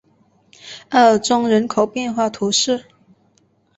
[0.89, 2.85] 阿尔宗人口变化图示